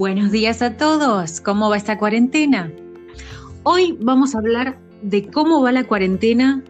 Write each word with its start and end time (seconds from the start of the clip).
Buenos 0.00 0.32
días 0.32 0.62
a 0.62 0.78
todos, 0.78 1.42
¿cómo 1.42 1.68
va 1.68 1.76
esta 1.76 1.98
cuarentena? 1.98 2.72
Hoy 3.64 3.98
vamos 4.00 4.34
a 4.34 4.38
hablar 4.38 4.78
de 5.02 5.26
cómo 5.26 5.60
va 5.60 5.72
la 5.72 5.84
cuarentena 5.84 6.64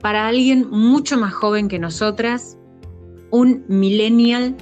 para 0.00 0.26
alguien 0.26 0.68
mucho 0.68 1.16
más 1.16 1.32
joven 1.32 1.68
que 1.68 1.78
nosotras, 1.78 2.58
un 3.30 3.64
millennial, 3.68 4.56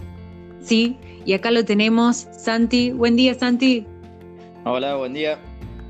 ¿sí? 0.60 0.98
Y 1.24 1.32
acá 1.32 1.50
lo 1.50 1.64
tenemos, 1.64 2.28
Santi. 2.32 2.90
Buen 2.90 3.16
día, 3.16 3.32
Santi. 3.32 3.86
Hola, 4.66 4.96
buen 4.96 5.14
día. 5.14 5.38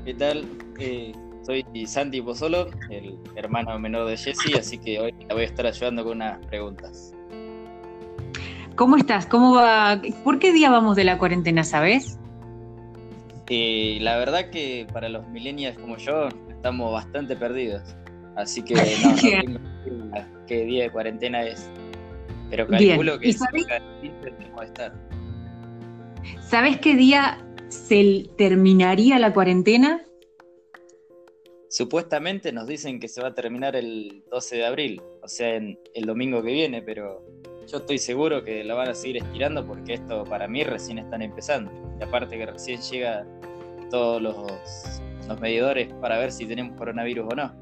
¿Qué 0.05 0.13
tal? 0.13 0.45
Eh, 0.79 1.11
soy 1.45 1.65
Santi 1.85 2.21
Pozzolo, 2.21 2.67
el 2.89 3.17
hermano 3.35 3.77
menor 3.77 4.07
de 4.07 4.15
Jesse, 4.15 4.55
así 4.57 4.77
que 4.77 5.01
hoy 5.01 5.11
te 5.11 5.33
voy 5.33 5.43
a 5.43 5.47
estar 5.47 5.65
ayudando 5.65 6.05
con 6.05 6.13
unas 6.13 6.39
preguntas. 6.45 7.13
¿Cómo 8.77 8.95
estás? 8.95 9.25
¿Cómo 9.25 9.53
va? 9.53 10.01
¿Por 10.23 10.39
qué 10.39 10.53
día 10.53 10.71
vamos 10.71 10.95
de 10.95 11.03
la 11.03 11.17
cuarentena, 11.17 11.65
sabes? 11.65 12.20
Eh, 13.53 13.97
la 13.99 14.15
verdad 14.15 14.49
que 14.49 14.87
para 14.93 15.09
los 15.09 15.27
millennials 15.27 15.77
como 15.77 15.97
yo 15.97 16.29
estamos 16.47 16.93
bastante 16.93 17.35
perdidos, 17.35 17.83
así 18.37 18.61
que 18.61 18.75
no, 19.03 19.59
no 19.59 19.59
tengo 19.83 20.09
qué 20.47 20.63
día 20.63 20.83
de 20.83 20.89
cuarentena 20.89 21.43
es, 21.43 21.69
pero 22.49 22.65
calculo 22.65 23.19
que 23.19 23.33
sabes? 23.33 23.65
tenemos 24.21 24.63
estar. 24.63 24.93
¿Sabes 26.47 26.77
qué 26.77 26.95
día 26.95 27.45
se 27.67 28.29
terminaría 28.37 29.19
la 29.19 29.33
cuarentena? 29.33 30.01
Supuestamente 31.67 32.53
nos 32.53 32.67
dicen 32.67 33.01
que 33.01 33.09
se 33.09 33.21
va 33.21 33.29
a 33.29 33.33
terminar 33.33 33.75
el 33.75 34.23
12 34.31 34.55
de 34.55 34.65
abril, 34.65 35.01
o 35.21 35.27
sea, 35.27 35.55
en 35.55 35.77
el 35.93 36.05
domingo 36.05 36.41
que 36.41 36.53
viene, 36.53 36.81
pero 36.81 37.21
yo 37.67 37.79
estoy 37.79 37.97
seguro 37.97 38.45
que 38.45 38.63
la 38.63 38.75
van 38.75 38.87
a 38.87 38.93
seguir 38.93 39.17
estirando 39.17 39.67
porque 39.67 39.95
esto 39.95 40.23
para 40.23 40.47
mí 40.47 40.63
recién 40.63 40.99
están 40.99 41.21
empezando. 41.21 41.90
Y 42.01 42.03
aparte 42.03 42.35
que 42.35 42.47
recién 42.47 42.81
llega 42.81 43.23
todos 43.91 44.19
los, 44.19 44.35
los 45.27 45.39
medidores 45.39 45.93
para 46.01 46.17
ver 46.17 46.31
si 46.31 46.47
tenemos 46.47 46.75
coronavirus 46.75 47.27
o 47.31 47.35
no. 47.35 47.53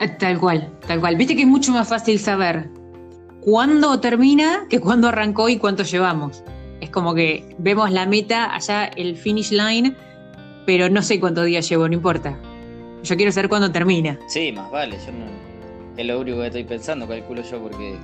Eh, 0.00 0.08
tal 0.18 0.38
cual, 0.38 0.70
tal 0.86 1.00
cual. 1.00 1.16
Viste 1.16 1.34
que 1.34 1.42
es 1.42 1.48
mucho 1.48 1.72
más 1.72 1.88
fácil 1.88 2.18
saber 2.18 2.68
cuándo 3.40 4.00
termina 4.00 4.66
que 4.68 4.80
cuándo 4.80 5.08
arrancó 5.08 5.48
y 5.48 5.56
cuánto 5.56 5.82
llevamos. 5.82 6.44
Es 6.82 6.90
como 6.90 7.14
que 7.14 7.56
vemos 7.56 7.90
la 7.90 8.04
meta 8.04 8.54
allá, 8.54 8.84
el 8.84 9.16
finish 9.16 9.50
line, 9.50 9.96
pero 10.66 10.90
no 10.90 11.00
sé 11.00 11.18
cuántos 11.18 11.46
días 11.46 11.66
llevo, 11.66 11.88
no 11.88 11.94
importa. 11.94 12.38
Yo 13.02 13.16
quiero 13.16 13.32
saber 13.32 13.48
cuándo 13.48 13.72
termina. 13.72 14.18
Sí, 14.28 14.52
más 14.52 14.70
vale. 14.70 14.98
Yo 15.06 15.12
no, 15.12 15.24
es 15.96 16.06
lo 16.06 16.20
único 16.20 16.40
que 16.40 16.46
estoy 16.48 16.64
pensando, 16.64 17.08
calculo 17.08 17.42
yo, 17.42 17.62
porque 17.62 17.96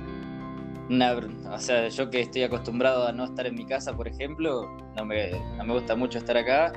o 0.89 1.59
sea, 1.59 1.87
yo 1.87 2.09
que 2.09 2.21
estoy 2.21 2.43
acostumbrado 2.43 3.07
a 3.07 3.11
no 3.11 3.25
estar 3.25 3.47
en 3.47 3.55
mi 3.55 3.65
casa, 3.65 3.95
por 3.95 4.07
ejemplo, 4.07 4.69
no 4.95 5.05
me, 5.05 5.31
no 5.57 5.63
me 5.63 5.73
gusta 5.73 5.95
mucho 5.95 6.17
estar 6.17 6.37
acá 6.37 6.73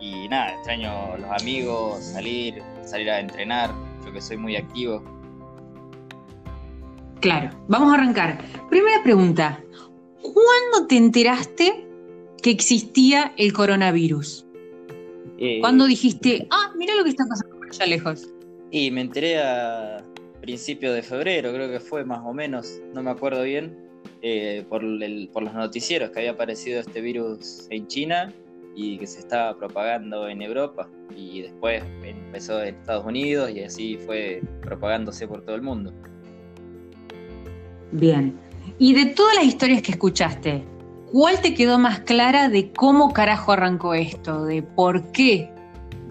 y 0.00 0.28
nada, 0.28 0.54
extraño 0.54 1.16
los 1.18 1.42
amigos, 1.42 2.02
salir, 2.02 2.62
salir 2.82 3.10
a 3.10 3.20
entrenar, 3.20 3.70
yo 4.04 4.12
que 4.12 4.20
soy 4.20 4.36
muy 4.36 4.56
activo. 4.56 5.02
Claro, 7.20 7.50
vamos 7.68 7.92
a 7.92 7.94
arrancar. 7.94 8.38
Primera 8.68 9.02
pregunta, 9.02 9.62
¿cuándo 10.22 10.88
te 10.88 10.96
enteraste 10.96 11.86
que 12.42 12.50
existía 12.50 13.32
el 13.36 13.52
coronavirus? 13.52 14.44
Eh, 15.38 15.60
¿Cuándo 15.60 15.86
dijiste, 15.86 16.48
ah, 16.50 16.72
mira 16.76 16.96
lo 16.96 17.04
que 17.04 17.10
está 17.10 17.24
pasando 17.28 17.56
allá 17.70 17.86
lejos? 17.86 18.28
Y 18.72 18.90
me 18.90 19.02
enteré 19.02 19.40
a, 19.40 20.02
principio 20.42 20.92
de 20.92 21.02
febrero, 21.02 21.52
creo 21.52 21.70
que 21.70 21.80
fue 21.80 22.04
más 22.04 22.20
o 22.24 22.34
menos, 22.34 22.80
no 22.92 23.02
me 23.02 23.10
acuerdo 23.10 23.44
bien, 23.44 23.78
eh, 24.20 24.64
por, 24.68 24.82
por 25.32 25.42
los 25.44 25.54
noticieros 25.54 26.10
que 26.10 26.18
había 26.18 26.32
aparecido 26.32 26.80
este 26.80 27.00
virus 27.00 27.66
en 27.70 27.86
China 27.86 28.32
y 28.74 28.98
que 28.98 29.06
se 29.06 29.20
estaba 29.20 29.56
propagando 29.56 30.28
en 30.28 30.42
Europa 30.42 30.88
y 31.16 31.42
después 31.42 31.84
empezó 32.02 32.60
en 32.62 32.74
Estados 32.74 33.06
Unidos 33.06 33.50
y 33.50 33.62
así 33.62 33.98
fue 34.04 34.42
propagándose 34.62 35.28
por 35.28 35.42
todo 35.44 35.54
el 35.54 35.62
mundo. 35.62 35.92
Bien. 37.92 38.36
Y 38.78 38.94
de 38.94 39.06
todas 39.06 39.36
las 39.36 39.44
historias 39.44 39.82
que 39.82 39.92
escuchaste, 39.92 40.64
¿cuál 41.12 41.40
te 41.40 41.54
quedó 41.54 41.78
más 41.78 42.00
clara 42.00 42.48
de 42.48 42.72
cómo 42.72 43.12
carajo 43.12 43.52
arrancó 43.52 43.94
esto? 43.94 44.44
De 44.44 44.62
por 44.62 45.12
qué 45.12 45.50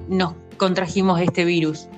nos 0.07 0.35
contrajimos 0.57 1.19
este 1.19 1.43
virus? 1.43 1.89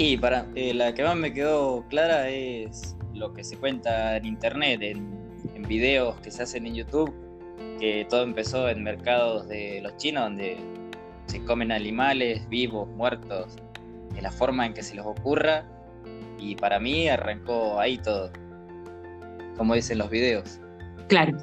Y 0.00 0.16
para 0.16 0.46
eh, 0.54 0.72
la 0.74 0.94
que 0.94 1.02
más 1.02 1.16
me 1.16 1.32
quedó 1.32 1.84
clara 1.88 2.28
es 2.28 2.96
lo 3.14 3.32
que 3.34 3.42
se 3.42 3.56
cuenta 3.56 4.16
en 4.16 4.26
internet, 4.26 4.80
en, 4.80 5.18
videos 5.66 6.14
que 6.20 6.30
se 6.30 6.44
hacen 6.44 6.66
en 6.66 6.76
YouTube, 6.76 7.12
que 7.80 8.06
todo 8.08 8.22
empezó 8.22 8.68
en 8.68 8.84
mercados 8.84 9.48
de 9.48 9.80
los 9.82 9.96
chinos 9.96 10.22
donde 10.22 10.56
se 11.26 11.44
comen 11.44 11.72
animales 11.72 12.48
vivos, 12.48 12.88
muertos, 12.90 13.56
de 14.14 14.22
la 14.22 14.30
forma 14.30 14.66
en 14.66 14.72
que 14.72 14.84
se 14.84 14.94
les 14.94 15.04
ocurra. 15.04 15.64
Y 16.38 16.54
para 16.54 16.78
mí 16.78 17.08
arrancó 17.08 17.80
ahí 17.80 17.98
todo, 17.98 18.30
como 19.56 19.74
dicen 19.74 19.98
los 19.98 20.10
videos. 20.10 20.60
Claro. 21.08 21.36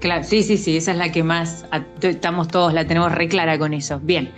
Claro, 0.00 0.24
sí, 0.24 0.42
sí, 0.42 0.56
sí, 0.56 0.78
esa 0.78 0.92
es 0.92 0.96
la 0.96 1.12
que 1.12 1.22
más 1.22 1.66
estamos 2.00 2.48
todos, 2.48 2.72
la 2.72 2.86
tenemos 2.86 3.12
re 3.12 3.28
clara 3.28 3.58
con 3.58 3.74
eso. 3.74 4.00
Bien. 4.00 4.32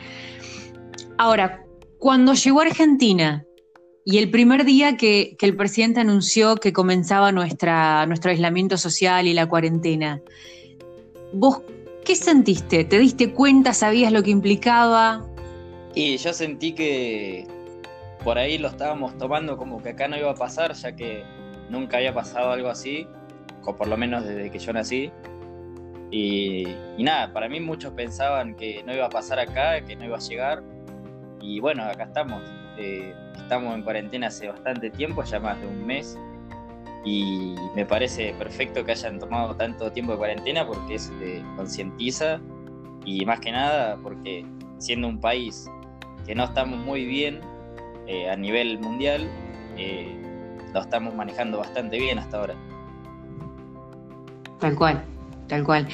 Ahora, 1.18 1.65
cuando 2.06 2.34
llegó 2.34 2.60
a 2.60 2.66
Argentina 2.66 3.44
y 4.04 4.18
el 4.18 4.30
primer 4.30 4.64
día 4.64 4.96
que, 4.96 5.36
el 5.40 5.56
presidente 5.56 5.98
anunció 5.98 6.54
que 6.54 6.72
comenzaba 6.72 7.32
nuestra, 7.32 8.06
nuestro 8.06 8.30
aislamiento 8.30 8.76
social 8.76 9.26
y 9.26 9.34
la 9.34 9.48
cuarentena, 9.48 10.22
¿vos 11.32 11.62
qué 12.04 12.14
sentiste? 12.14 12.84
¿Te 12.84 13.00
diste 13.00 13.32
cuenta? 13.32 13.72
¿Sabías 13.74 14.12
lo 14.12 14.22
que 14.22 14.30
implicaba? 14.30 15.26
Y 15.96 16.16
yo 16.18 16.32
sentí 16.32 16.74
que 16.74 17.44
por 18.22 18.38
ahí 18.38 18.56
lo 18.56 18.68
estábamos 18.68 19.18
tomando 19.18 19.56
como 19.56 19.82
que 19.82 19.88
acá 19.88 20.06
no 20.06 20.16
iba 20.16 20.30
a 20.30 20.36
pasar, 20.36 20.74
ya 20.74 20.94
que 20.94 21.24
nunca 21.70 21.96
había 21.96 22.14
pasado 22.14 22.52
algo 22.52 22.68
así, 22.68 23.04
o 23.64 23.74
por 23.74 23.88
lo 23.88 23.96
menos 23.96 24.24
desde 24.24 24.48
que 24.52 24.60
yo 24.60 24.72
nací. 24.72 25.10
Y, 26.12 26.68
y, 26.98 27.02
nada, 27.02 27.32
para 27.32 27.48
mí 27.48 27.58
muchos 27.58 27.92
pensaban 27.94 28.54
que 28.54 28.84
no 28.84 28.94
iba 28.94 29.06
a 29.06 29.10
pasar 29.10 29.40
acá, 29.40 29.84
que 29.84 29.96
no 29.96 30.04
iba 30.04 30.18
a 30.18 30.20
llegar, 30.20 30.62
y 31.46 31.60
bueno, 31.60 31.84
acá 31.84 32.04
estamos. 32.04 32.42
Eh, 32.76 33.14
estamos 33.36 33.74
en 33.74 33.82
cuarentena 33.82 34.26
hace 34.26 34.48
bastante 34.48 34.90
tiempo, 34.90 35.22
ya 35.22 35.38
más 35.38 35.60
de 35.60 35.68
un 35.68 35.86
mes. 35.86 36.18
Y 37.04 37.54
me 37.76 37.86
parece 37.86 38.34
perfecto 38.36 38.84
que 38.84 38.90
hayan 38.90 39.20
tomado 39.20 39.54
tanto 39.54 39.92
tiempo 39.92 40.12
de 40.12 40.18
cuarentena 40.18 40.66
porque 40.66 40.96
eso 40.96 41.12
te 41.20 41.44
concientiza. 41.54 42.40
Y 43.04 43.24
más 43.24 43.38
que 43.38 43.52
nada 43.52 43.96
porque 44.02 44.44
siendo 44.78 45.06
un 45.06 45.20
país 45.20 45.70
que 46.26 46.34
no 46.34 46.44
estamos 46.44 46.80
muy 46.80 47.04
bien 47.04 47.40
eh, 48.08 48.28
a 48.28 48.34
nivel 48.34 48.80
mundial, 48.80 49.28
eh, 49.76 50.12
lo 50.74 50.80
estamos 50.80 51.14
manejando 51.14 51.58
bastante 51.58 51.96
bien 51.98 52.18
hasta 52.18 52.38
ahora. 52.38 52.54
Tal 54.58 54.74
cual, 54.74 55.04
tal 55.46 55.62
cual. 55.62 55.86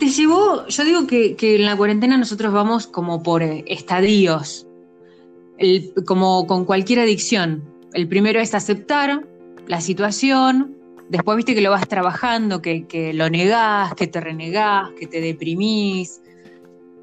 Te 0.00 0.08
llevó, 0.08 0.66
yo 0.66 0.84
digo 0.84 1.06
que 1.06 1.36
en 1.40 1.64
la 1.64 1.76
cuarentena 1.76 2.16
nosotros 2.16 2.52
vamos 2.52 2.88
como 2.88 3.22
por 3.22 3.42
estadios, 3.42 4.67
como 6.06 6.46
con 6.46 6.64
cualquier 6.64 7.00
adicción. 7.00 7.64
El 7.92 8.08
primero 8.08 8.40
es 8.40 8.54
aceptar 8.54 9.26
la 9.66 9.80
situación, 9.80 10.76
después 11.08 11.36
viste 11.36 11.54
que 11.54 11.60
lo 11.60 11.70
vas 11.70 11.88
trabajando, 11.88 12.62
que, 12.62 13.12
lo 13.14 13.30
negás, 13.30 13.94
que 13.94 14.06
te 14.06 14.20
renegás, 14.20 14.90
que 14.98 15.06
te 15.06 15.20
deprimís. 15.20 16.20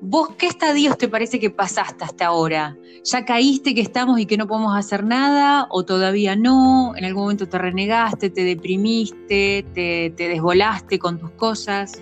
¿Vos 0.02 0.30
qué 0.38 0.48
estadios 0.48 0.98
te 0.98 1.08
parece 1.08 1.40
que 1.40 1.50
pasaste 1.50 2.04
hasta 2.04 2.28
ahora? 2.28 2.78
¿Ya 3.04 3.26
caíste 3.26 3.74
que 3.74 3.82
estamos 3.82 4.20
y 4.20 4.26
que 4.26 4.38
no 4.38 4.48
podemos 4.48 4.78
hacer 4.78 5.04
nada? 5.04 5.68
¿O 5.72 5.84
todavía 5.86 6.36
no? 6.36 6.96
¿En 6.96 7.06
algún 7.06 7.24
momento 7.24 7.48
te 7.48 7.58
renegaste, 7.58 8.30
te 8.30 8.44
deprimiste, 8.44 9.66
te, 9.74 10.14
te 10.16 10.28
desvolaste 10.28 11.00
con 11.00 11.20
tus 11.20 11.32
cosas? 11.32 11.94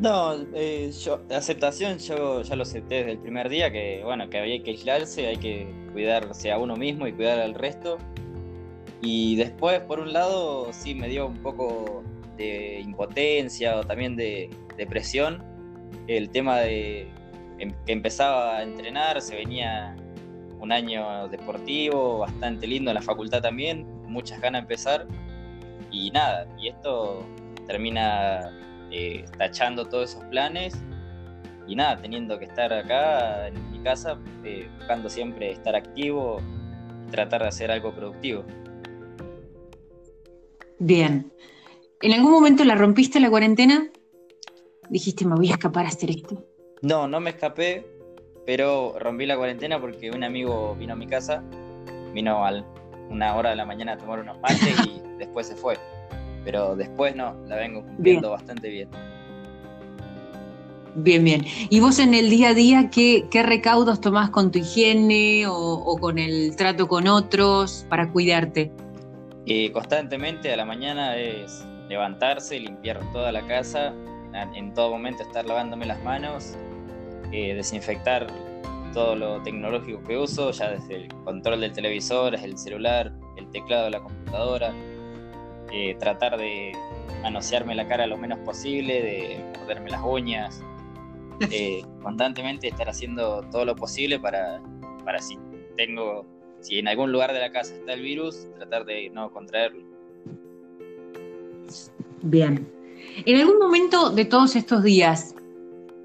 No, 0.00 0.34
eh, 0.54 0.90
aceptación 1.30 1.98
yo 1.98 2.42
ya 2.42 2.54
lo 2.54 2.62
acepté 2.62 2.96
desde 2.96 3.12
el 3.12 3.18
primer 3.18 3.48
día, 3.48 3.70
que 3.72 4.02
bueno, 4.04 4.28
que 4.28 4.38
había 4.38 4.62
que 4.62 4.72
aislarse, 4.72 5.26
hay 5.26 5.36
que 5.38 5.74
cuidarse 5.92 6.52
a 6.52 6.58
uno 6.58 6.76
mismo 6.76 7.06
y 7.06 7.12
cuidar 7.12 7.38
al 7.38 7.54
resto. 7.54 7.96
Y 9.00 9.36
después, 9.36 9.80
por 9.80 10.00
un 10.00 10.12
lado, 10.12 10.70
sí 10.72 10.94
me 10.94 11.08
dio 11.08 11.26
un 11.26 11.38
poco 11.38 12.02
de 12.36 12.80
impotencia 12.80 13.78
o 13.78 13.84
también 13.84 14.16
de 14.16 14.50
depresión 14.76 15.42
el 16.06 16.28
tema 16.30 16.60
de 16.60 17.08
em, 17.58 17.72
que 17.86 17.92
empezaba 17.92 18.58
a 18.58 18.62
entrenar, 18.62 19.22
se 19.22 19.36
venía 19.36 19.96
un 20.60 20.72
año 20.72 21.28
deportivo 21.28 22.18
bastante 22.18 22.66
lindo 22.66 22.90
en 22.90 22.96
la 22.96 23.02
facultad 23.02 23.40
también, 23.40 23.86
muchas 24.06 24.40
ganas 24.40 24.60
de 24.60 24.64
empezar 24.64 25.06
y 25.90 26.10
nada, 26.10 26.46
y 26.58 26.68
esto 26.68 27.24
termina 27.66 28.52
eh, 28.90 29.24
tachando 29.36 29.86
todos 29.86 30.10
esos 30.10 30.24
planes 30.24 30.76
y 31.66 31.74
nada, 31.74 31.96
teniendo 32.00 32.38
que 32.38 32.44
estar 32.44 32.72
acá 32.72 33.48
en 33.48 33.70
mi 33.70 33.80
casa, 33.80 34.18
eh, 34.44 34.68
buscando 34.78 35.08
siempre 35.08 35.50
estar 35.50 35.74
activo 35.74 36.40
y 37.06 37.10
tratar 37.10 37.42
de 37.42 37.48
hacer 37.48 37.70
algo 37.70 37.92
productivo. 37.92 38.44
Bien. 40.78 41.32
¿En 42.02 42.12
algún 42.12 42.30
momento 42.30 42.64
la 42.64 42.74
rompiste 42.74 43.18
la 43.20 43.30
cuarentena? 43.30 43.90
dijiste, 44.88 45.24
me 45.24 45.34
voy 45.34 45.48
a 45.50 45.52
escapar 45.52 45.84
a 45.84 45.88
hacer 45.88 46.10
esto? 46.10 46.44
No, 46.82 47.08
no 47.08 47.20
me 47.20 47.30
escapé, 47.30 47.86
pero 48.44 48.94
rompí 48.98 49.26
la 49.26 49.36
cuarentena 49.36 49.80
porque 49.80 50.10
un 50.10 50.22
amigo 50.22 50.76
vino 50.76 50.92
a 50.92 50.96
mi 50.96 51.06
casa, 51.06 51.42
vino 52.12 52.46
a 52.46 52.64
una 53.10 53.34
hora 53.34 53.50
de 53.50 53.56
la 53.56 53.64
mañana 53.64 53.94
a 53.94 53.98
tomar 53.98 54.20
unos 54.20 54.38
mates 54.40 54.86
y 54.86 55.02
después 55.18 55.48
se 55.48 55.56
fue. 55.56 55.76
Pero 56.46 56.76
después 56.76 57.16
no, 57.16 57.34
la 57.48 57.56
vengo 57.56 57.82
cumpliendo 57.82 58.30
bastante 58.30 58.68
bien. 58.68 58.88
Bien, 60.94 61.24
bien. 61.24 61.44
¿Y 61.68 61.80
vos 61.80 61.98
en 61.98 62.14
el 62.14 62.30
día 62.30 62.50
a 62.50 62.54
día 62.54 62.88
qué, 62.88 63.28
recaudos 63.42 64.00
tomás 64.00 64.30
con 64.30 64.52
tu 64.52 64.60
higiene 64.60 65.44
o, 65.48 65.98
con 66.00 66.18
el 66.18 66.54
trato 66.54 66.86
con 66.86 67.08
otros 67.08 67.84
para 67.90 68.10
cuidarte? 68.12 68.70
Eh, 69.44 69.72
constantemente 69.72 70.52
a 70.52 70.56
la 70.56 70.64
mañana 70.64 71.16
es 71.16 71.66
levantarse, 71.88 72.60
limpiar 72.60 73.00
toda 73.12 73.32
la 73.32 73.44
casa, 73.46 73.92
en 74.54 74.72
todo 74.72 74.90
momento 74.90 75.24
estar 75.24 75.44
lavándome 75.44 75.84
las 75.84 76.02
manos, 76.04 76.56
eh, 77.32 77.54
desinfectar 77.54 78.28
todo 78.94 79.16
lo 79.16 79.42
tecnológico 79.42 80.00
que 80.04 80.16
uso, 80.16 80.52
ya 80.52 80.70
desde 80.70 80.94
el 80.94 81.08
control 81.24 81.60
del 81.60 81.72
televisor, 81.72 82.36
el 82.36 82.56
celular, 82.56 83.12
el 83.36 83.50
teclado 83.50 83.86
de 83.86 83.90
la 83.90 84.00
computadora, 84.00 84.72
eh, 85.72 85.96
tratar 85.98 86.36
de 86.38 86.72
manosearme 87.22 87.74
la 87.74 87.88
cara 87.88 88.06
lo 88.06 88.16
menos 88.16 88.38
posible, 88.40 89.02
de 89.02 89.44
morderme 89.58 89.90
las 89.90 90.02
uñas, 90.04 90.62
eh, 91.50 91.82
constantemente 92.02 92.68
estar 92.68 92.88
haciendo 92.88 93.42
todo 93.50 93.64
lo 93.64 93.76
posible 93.76 94.18
para, 94.18 94.60
para 95.04 95.20
si 95.20 95.38
tengo, 95.76 96.24
si 96.60 96.78
en 96.78 96.88
algún 96.88 97.12
lugar 97.12 97.32
de 97.32 97.40
la 97.40 97.50
casa 97.50 97.74
está 97.74 97.92
el 97.92 98.02
virus, 98.02 98.46
tratar 98.56 98.84
de 98.84 99.10
no 99.10 99.30
contraerlo. 99.30 99.84
Bien. 102.22 102.66
En 103.24 103.40
algún 103.40 103.58
momento 103.58 104.10
de 104.10 104.24
todos 104.24 104.56
estos 104.56 104.82
días, 104.82 105.34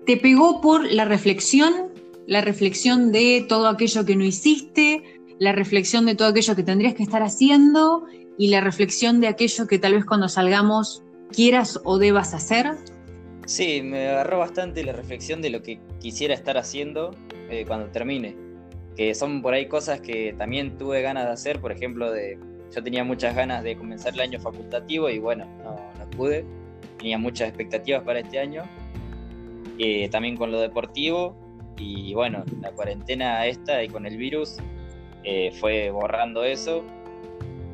¿te 0.06 0.18
pegó 0.18 0.62
por 0.62 0.92
la 0.92 1.06
reflexión? 1.06 1.92
La 2.28 2.42
reflexión 2.42 3.12
de 3.12 3.46
todo 3.48 3.68
aquello 3.68 4.06
que 4.06 4.16
no 4.16 4.24
hiciste, 4.24 5.21
la 5.42 5.54
reflexión 5.54 6.06
de 6.06 6.14
todo 6.14 6.28
aquello 6.28 6.56
que 6.56 6.62
tendrías 6.62 6.94
que 6.94 7.02
estar 7.02 7.24
haciendo 7.24 8.06
y 8.38 8.50
la 8.50 8.62
reflexión 8.62 9.20
de 9.22 9.28
aquello 9.28 9.66
que 9.66 9.80
tal 9.80 9.96
vez 9.96 10.06
cuando 10.06 10.30
salgamos 10.30 11.02
quieras 11.32 11.82
o 11.84 11.98
debas 11.98 12.36
hacer? 12.36 12.76
Sí, 13.48 13.82
me 13.82 14.08
agarró 14.10 14.38
bastante 14.38 14.84
la 14.84 14.94
reflexión 14.94 15.42
de 15.42 15.50
lo 15.50 15.64
que 15.64 15.80
quisiera 16.00 16.36
estar 16.36 16.60
haciendo 16.60 17.16
eh, 17.50 17.66
cuando 17.66 17.88
termine. 17.88 18.36
Que 18.96 19.16
son 19.16 19.42
por 19.42 19.56
ahí 19.56 19.66
cosas 19.68 20.00
que 20.00 20.36
también 20.38 20.78
tuve 20.78 21.02
ganas 21.02 21.26
de 21.26 21.32
hacer, 21.32 21.60
por 21.60 21.72
ejemplo, 21.72 22.12
de 22.12 22.38
yo 22.72 22.84
tenía 22.84 23.04
muchas 23.04 23.36
ganas 23.36 23.64
de 23.64 23.76
comenzar 23.76 24.14
el 24.14 24.20
año 24.20 24.40
facultativo 24.40 25.10
y 25.10 25.18
bueno, 25.18 25.48
no, 25.64 25.76
pude. 26.16 26.46
Tenía 27.00 27.18
muchas 27.18 27.48
expectativas 27.48 28.04
para 28.04 28.20
este 28.20 28.38
año. 28.38 28.62
Eh, 29.80 30.08
también 30.10 30.38
con 30.38 30.52
lo 30.52 30.62
deportivo 30.62 31.36
y 31.80 32.14
bueno, 32.14 32.44
la 32.62 32.72
cuarentena 32.74 33.48
esta 33.48 33.84
y 33.84 33.88
con 33.88 34.06
el 34.06 34.18
virus 34.18 34.60
eh, 35.24 35.52
fue 35.60 35.90
borrando 35.92 36.44
eso. 36.44 36.84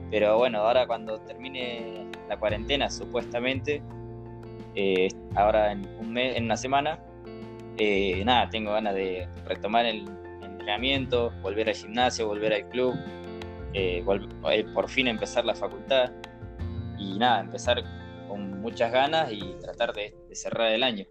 Pero 0.09 0.37
bueno, 0.37 0.59
ahora 0.59 0.87
cuando 0.87 1.19
termine 1.19 2.05
la 2.29 2.37
cuarentena, 2.37 2.89
supuestamente, 2.89 3.81
eh, 4.75 5.09
ahora 5.35 5.71
en, 5.71 5.87
un 5.99 6.13
mes, 6.13 6.37
en 6.37 6.45
una 6.45 6.57
semana, 6.57 6.99
eh, 7.77 8.23
nada, 8.25 8.49
tengo 8.49 8.71
ganas 8.71 8.95
de 8.95 9.27
retomar 9.45 9.85
el 9.85 10.05
entrenamiento, 10.41 11.31
volver 11.41 11.69
al 11.69 11.75
gimnasio, 11.75 12.27
volver 12.27 12.53
al 12.53 12.69
club, 12.69 12.95
eh, 13.73 14.03
por 14.73 14.89
fin 14.89 15.07
empezar 15.07 15.45
la 15.45 15.55
facultad 15.55 16.11
y 16.97 17.17
nada, 17.19 17.41
empezar 17.41 17.83
con 18.27 18.61
muchas 18.61 18.91
ganas 18.91 19.31
y 19.31 19.55
tratar 19.61 19.93
de 19.93 20.13
cerrar 20.31 20.71
el 20.71 20.83
año. 20.83 21.05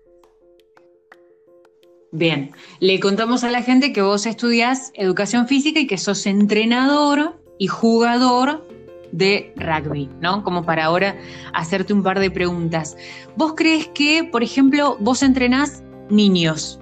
Bien, 2.17 2.51
le 2.81 2.99
contamos 2.99 3.45
a 3.45 3.51
la 3.51 3.61
gente 3.61 3.93
que 3.93 4.01
vos 4.01 4.25
estudias 4.25 4.91
educación 4.95 5.47
física 5.47 5.81
y 5.81 5.87
que 5.87 5.99
sos 5.99 6.25
entrenador 6.25 7.39
y 7.59 7.67
jugador 7.67 8.67
de 9.13 9.53
rugby, 9.57 10.09
¿no? 10.23 10.43
Como 10.43 10.65
para 10.65 10.87
ahora 10.87 11.15
hacerte 11.53 11.93
un 11.93 12.03
par 12.03 12.19
de 12.19 12.31
preguntas. 12.31 12.97
¿Vos 13.37 13.53
crees 13.55 13.89
que, 13.89 14.25
por 14.25 14.43
ejemplo, 14.43 14.97
vos 14.99 15.23
entrenás 15.23 15.83
niños? 16.09 16.81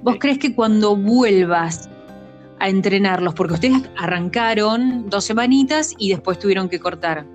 ¿Vos 0.00 0.16
crees 0.18 0.38
que 0.38 0.54
cuando 0.54 0.96
vuelvas 0.96 1.90
a 2.58 2.70
entrenarlos, 2.70 3.34
porque 3.34 3.52
ustedes 3.52 3.82
arrancaron 3.98 5.10
dos 5.10 5.26
semanitas 5.26 5.94
y 5.98 6.08
después 6.08 6.38
tuvieron 6.38 6.70
que 6.70 6.80
cortar, 6.80 7.26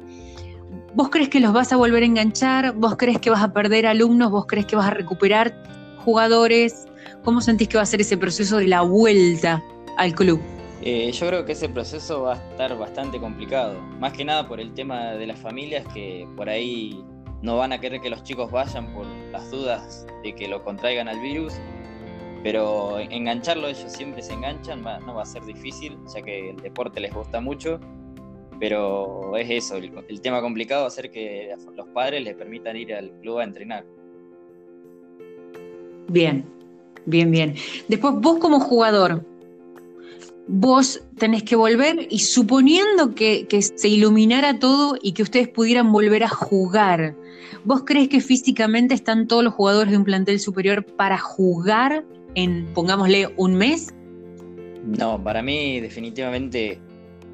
¿vos 0.96 1.10
crees 1.10 1.30
que 1.30 1.40
los 1.40 1.54
vas 1.54 1.72
a 1.72 1.76
volver 1.76 2.02
a 2.02 2.08
enganchar? 2.08 2.74
¿Vos 2.74 2.96
crees 2.98 3.20
que 3.20 3.30
vas 3.30 3.44
a 3.44 3.54
perder 3.54 3.86
alumnos? 3.86 4.32
¿Vos 4.32 4.48
crees 4.48 4.66
que 4.66 4.76
vas 4.76 4.88
a 4.88 4.92
recuperar 4.96 5.56
jugadores? 6.04 6.88
¿Cómo 7.26 7.42
sentís 7.42 7.68
que 7.68 7.78
va 7.78 7.82
a 7.82 7.88
ser 7.88 8.02
ese 8.02 8.18
proceso 8.18 8.58
de 8.58 8.68
la 8.68 8.82
vuelta 8.82 9.64
al 9.98 10.14
club? 10.14 10.40
Eh, 10.84 11.12
yo 11.12 11.28
creo 11.28 11.44
que 11.44 11.54
ese 11.54 11.68
proceso 11.68 12.22
va 12.22 12.34
a 12.34 12.52
estar 12.52 12.78
bastante 12.78 13.20
complicado, 13.20 13.82
más 14.00 14.14
que 14.14 14.24
nada 14.24 14.48
por 14.48 14.60
el 14.60 14.72
tema 14.76 15.14
de 15.14 15.26
las 15.26 15.40
familias 15.40 15.84
que 15.92 16.28
por 16.36 16.48
ahí 16.48 17.04
no 17.42 17.58
van 17.58 17.74
a 17.74 17.80
querer 17.80 18.00
que 18.00 18.12
los 18.12 18.22
chicos 18.22 18.52
vayan 18.52 18.94
por 18.94 19.08
las 19.32 19.50
dudas 19.50 20.06
de 20.22 20.36
que 20.36 20.48
lo 20.48 20.64
contraigan 20.64 21.08
al 21.08 21.20
virus, 21.20 21.54
pero 22.44 23.00
engancharlo 23.00 23.70
ellos 23.70 23.92
siempre 23.92 24.22
se 24.22 24.34
enganchan, 24.34 24.84
no 24.84 25.16
va 25.16 25.24
a 25.24 25.26
ser 25.26 25.44
difícil, 25.46 25.98
ya 26.14 26.22
que 26.22 26.52
el 26.52 26.58
deporte 26.58 27.00
les 27.00 27.12
gusta 27.12 27.42
mucho, 27.42 27.80
pero 28.60 29.36
es 29.36 29.50
eso, 29.50 29.78
el, 29.78 29.92
el 30.08 30.22
tema 30.22 30.42
complicado 30.42 30.84
va 30.84 30.90
a 30.90 30.92
ser 30.92 31.10
que 31.10 31.56
los 31.76 31.88
padres 31.88 32.24
les 32.24 32.36
permitan 32.36 32.78
ir 32.78 32.94
al 32.94 33.10
club 33.22 33.40
a 33.40 33.46
entrenar. 33.46 33.84
Bien, 36.08 36.46
bien, 37.06 37.32
bien. 37.32 37.56
Después 37.88 38.16
vos 38.16 38.40
como 38.40 38.60
jugador, 38.60 39.26
vos 40.48 41.02
tenés 41.18 41.44
que 41.44 41.56
volver 41.56 42.08
y 42.10 42.20
suponiendo 42.20 43.16
que, 43.16 43.48
se 43.60 43.88
iluminara 43.88 44.60
todo 44.60 44.98
y 45.02 45.14
que 45.14 45.24
ustedes 45.24 45.48
pudieran 45.48 45.92
volver 45.92 46.24
a 46.24 46.30
jugar, 46.30 47.16
¿vos 47.64 47.84
crees 47.86 48.10
que 48.10 48.22
físicamente 48.22 48.94
están 48.94 49.28
todos 49.28 49.44
los 49.44 49.54
jugadores 49.54 49.92
de 49.92 49.98
un 49.98 50.04
plantel 50.04 50.40
superior 50.40 50.86
para 50.86 51.18
jugar 51.18 52.06
en, 52.36 52.66
pongámosle, 52.74 53.34
un 53.38 53.56
mes? 53.56 53.94
No, 54.84 55.22
para 55.24 55.42
mí 55.42 55.80
definitivamente 55.80 56.80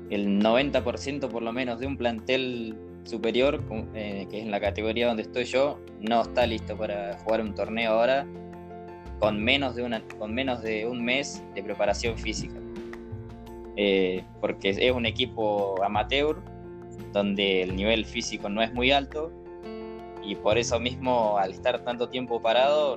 el 0.09 0.41
90% 0.41 1.27
por 1.29 1.41
lo 1.41 1.51
menos 1.51 1.79
de 1.79 1.87
un 1.87 1.97
plantel 1.97 2.75
superior, 3.03 3.61
eh, 3.95 4.27
que 4.29 4.39
es 4.39 4.45
en 4.45 4.51
la 4.51 4.59
categoría 4.59 5.07
donde 5.07 5.23
estoy 5.23 5.45
yo, 5.45 5.79
no 6.01 6.21
está 6.21 6.45
listo 6.45 6.77
para 6.77 7.17
jugar 7.19 7.41
un 7.41 7.55
torneo 7.55 7.93
ahora 7.93 8.27
con 9.21 9.41
menos 9.41 9.75
de, 9.75 9.83
una, 9.83 10.01
con 10.17 10.33
menos 10.33 10.63
de 10.63 10.87
un 10.87 11.05
mes 11.05 11.43
de 11.53 11.61
preparación 11.61 12.17
física. 12.17 12.59
Eh, 13.77 14.25
porque 14.41 14.69
es 14.71 14.91
un 14.91 15.05
equipo 15.05 15.81
amateur 15.83 16.41
donde 17.13 17.61
el 17.61 17.75
nivel 17.75 18.03
físico 18.05 18.49
no 18.49 18.63
es 18.63 18.73
muy 18.73 18.91
alto 18.91 19.31
y 20.23 20.35
por 20.35 20.57
eso 20.57 20.79
mismo 20.79 21.37
al 21.37 21.51
estar 21.51 21.83
tanto 21.83 22.09
tiempo 22.09 22.41
parado 22.41 22.95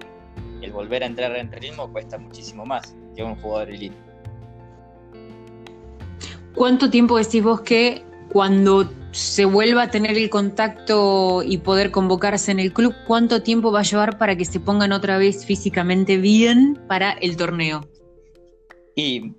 el 0.62 0.72
volver 0.72 1.02
a 1.02 1.06
entrar 1.06 1.36
en 1.36 1.52
ritmo 1.52 1.92
cuesta 1.92 2.16
muchísimo 2.16 2.64
más 2.64 2.96
que 3.14 3.22
un 3.22 3.36
jugador 3.36 3.68
elite. 3.68 3.96
¿Cuánto 6.54 6.88
tiempo 6.88 7.18
decís 7.18 7.42
vos 7.42 7.60
que 7.60 8.02
cuando 8.32 8.90
se 9.14 9.44
vuelva 9.44 9.84
a 9.84 9.90
tener 9.92 10.18
el 10.18 10.28
contacto 10.28 11.44
y 11.44 11.58
poder 11.58 11.92
convocarse 11.92 12.50
en 12.50 12.58
el 12.58 12.72
club, 12.72 12.92
cuánto 13.06 13.44
tiempo 13.44 13.70
va 13.70 13.80
a 13.80 13.84
llevar 13.84 14.18
para 14.18 14.36
que 14.36 14.44
se 14.44 14.58
pongan 14.58 14.90
otra 14.90 15.18
vez 15.18 15.46
físicamente 15.46 16.16
bien 16.16 16.82
para 16.88 17.12
el 17.12 17.36
torneo? 17.36 17.88
Y 18.96 19.34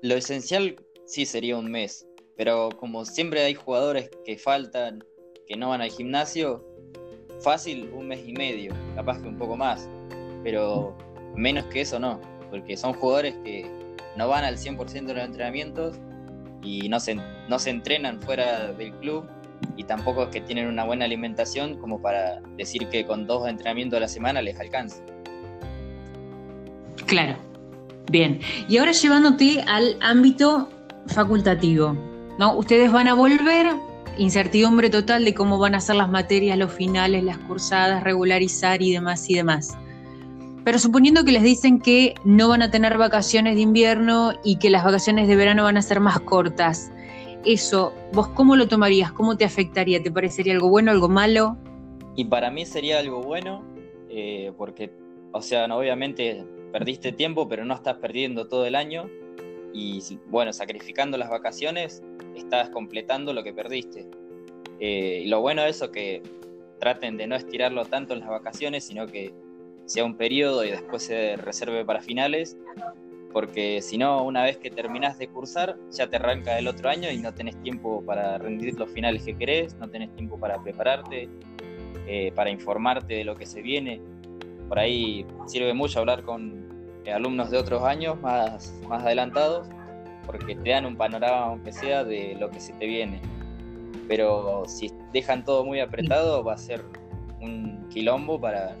lo 0.00 0.14
esencial 0.14 0.76
sí 1.04 1.26
sería 1.26 1.58
un 1.58 1.70
mes, 1.70 2.06
pero 2.38 2.70
como 2.80 3.04
siempre 3.04 3.44
hay 3.44 3.52
jugadores 3.52 4.08
que 4.24 4.38
faltan, 4.38 5.04
que 5.46 5.56
no 5.56 5.68
van 5.68 5.82
al 5.82 5.90
gimnasio, 5.90 6.64
fácil 7.40 7.90
un 7.92 8.08
mes 8.08 8.26
y 8.26 8.32
medio, 8.32 8.72
capaz 8.94 9.20
que 9.20 9.28
un 9.28 9.36
poco 9.36 9.56
más, 9.56 9.86
pero 10.42 10.96
menos 11.36 11.66
que 11.66 11.82
eso 11.82 11.98
no, 11.98 12.18
porque 12.48 12.78
son 12.78 12.94
jugadores 12.94 13.34
que 13.44 13.70
no 14.16 14.26
van 14.26 14.44
al 14.44 14.56
100% 14.56 15.04
de 15.04 15.14
los 15.14 15.24
entrenamientos 15.24 15.98
y 16.62 16.88
no 16.88 17.00
se, 17.00 17.16
no 17.48 17.58
se 17.58 17.70
entrenan 17.70 18.20
fuera 18.20 18.72
del 18.72 18.92
club 18.94 19.26
y 19.76 19.84
tampoco 19.84 20.24
es 20.24 20.28
que 20.28 20.40
tienen 20.40 20.66
una 20.68 20.84
buena 20.84 21.04
alimentación 21.04 21.78
como 21.78 22.00
para 22.00 22.40
decir 22.56 22.88
que 22.88 23.04
con 23.06 23.26
dos 23.26 23.48
entrenamientos 23.48 23.96
a 23.96 24.00
la 24.00 24.08
semana 24.08 24.42
les 24.42 24.58
alcanza. 24.58 25.02
Claro, 27.06 27.36
Bien, 28.10 28.40
y 28.68 28.78
ahora 28.78 28.92
llevándote 28.92 29.62
al 29.66 29.96
ámbito 30.00 30.70
facultativo, 31.08 31.94
¿no? 32.38 32.56
Ustedes 32.56 32.90
van 32.90 33.06
a 33.06 33.12
volver, 33.12 33.66
incertidumbre 34.16 34.88
total 34.88 35.26
de 35.26 35.34
cómo 35.34 35.58
van 35.58 35.74
a 35.74 35.80
ser 35.80 35.96
las 35.96 36.08
materias, 36.08 36.56
los 36.56 36.72
finales, 36.72 37.22
las 37.22 37.36
cursadas, 37.38 38.02
regularizar 38.02 38.80
y 38.80 38.92
demás 38.92 39.28
y 39.28 39.34
demás. 39.34 39.76
Pero 40.64 40.78
suponiendo 40.78 41.24
que 41.24 41.32
les 41.32 41.42
dicen 41.42 41.80
que 41.80 42.14
no 42.24 42.48
van 42.48 42.62
a 42.62 42.70
tener 42.70 42.98
vacaciones 42.98 43.54
de 43.54 43.62
invierno 43.62 44.32
y 44.44 44.56
que 44.56 44.70
las 44.70 44.84
vacaciones 44.84 45.28
de 45.28 45.36
verano 45.36 45.64
van 45.64 45.76
a 45.76 45.82
ser 45.82 46.00
más 46.00 46.20
cortas, 46.20 46.90
eso, 47.44 47.94
¿vos 48.12 48.28
cómo 48.28 48.56
lo 48.56 48.68
tomarías? 48.68 49.12
¿Cómo 49.12 49.36
te 49.36 49.44
afectaría? 49.44 50.02
¿Te 50.02 50.10
parecería 50.10 50.52
algo 50.52 50.68
bueno, 50.68 50.90
algo 50.90 51.08
malo? 51.08 51.56
Y 52.16 52.24
para 52.24 52.50
mí 52.50 52.66
sería 52.66 52.98
algo 52.98 53.22
bueno, 53.22 53.62
eh, 54.10 54.52
porque, 54.58 54.90
o 55.32 55.40
sea, 55.40 55.64
obviamente 55.74 56.44
perdiste 56.72 57.12
tiempo, 57.12 57.48
pero 57.48 57.64
no 57.64 57.74
estás 57.74 57.96
perdiendo 57.98 58.48
todo 58.48 58.66
el 58.66 58.74
año 58.74 59.08
y, 59.72 60.02
bueno, 60.26 60.52
sacrificando 60.52 61.16
las 61.16 61.30
vacaciones, 61.30 62.02
estás 62.36 62.70
completando 62.70 63.32
lo 63.32 63.42
que 63.44 63.52
perdiste. 63.52 64.08
Eh, 64.80 65.22
y 65.24 65.28
lo 65.28 65.40
bueno 65.40 65.62
de 65.62 65.70
eso 65.70 65.90
que 65.90 66.22
traten 66.78 67.16
de 67.16 67.26
no 67.26 67.36
estirarlo 67.36 67.84
tanto 67.84 68.14
en 68.14 68.20
las 68.20 68.28
vacaciones, 68.28 68.84
sino 68.84 69.06
que 69.06 69.32
sea 69.88 70.04
un 70.04 70.16
periodo 70.16 70.64
y 70.64 70.70
después 70.70 71.02
se 71.02 71.36
reserve 71.36 71.84
para 71.84 72.00
finales, 72.00 72.58
porque 73.32 73.80
si 73.80 73.96
no, 73.96 74.22
una 74.22 74.44
vez 74.44 74.58
que 74.58 74.70
terminas 74.70 75.18
de 75.18 75.28
cursar, 75.28 75.76
ya 75.90 76.08
te 76.08 76.16
arranca 76.16 76.58
el 76.58 76.68
otro 76.68 76.90
año 76.90 77.10
y 77.10 77.18
no 77.18 77.32
tenés 77.32 77.56
tiempo 77.62 78.02
para 78.04 78.36
rendir 78.36 78.78
los 78.78 78.90
finales 78.90 79.22
que 79.22 79.34
querés, 79.34 79.74
no 79.76 79.88
tenés 79.88 80.14
tiempo 80.14 80.38
para 80.38 80.62
prepararte, 80.62 81.28
eh, 82.06 82.32
para 82.34 82.50
informarte 82.50 83.14
de 83.14 83.24
lo 83.24 83.34
que 83.34 83.46
se 83.46 83.62
viene. 83.62 84.00
Por 84.68 84.78
ahí 84.78 85.26
sirve 85.46 85.72
mucho 85.72 86.00
hablar 86.00 86.22
con 86.22 86.68
eh, 87.06 87.12
alumnos 87.12 87.50
de 87.50 87.56
otros 87.56 87.82
años 87.82 88.20
más, 88.20 88.74
más 88.88 89.02
adelantados, 89.02 89.68
porque 90.26 90.54
te 90.54 90.70
dan 90.70 90.84
un 90.84 90.96
panorama, 90.96 91.46
aunque 91.46 91.72
sea, 91.72 92.04
de 92.04 92.36
lo 92.38 92.50
que 92.50 92.60
se 92.60 92.74
te 92.74 92.86
viene. 92.86 93.22
Pero 94.06 94.64
si 94.66 94.92
dejan 95.14 95.44
todo 95.44 95.64
muy 95.64 95.80
apretado, 95.80 96.44
va 96.44 96.52
a 96.52 96.58
ser 96.58 96.84
un 97.40 97.86
quilombo 97.88 98.38
para, 98.38 98.76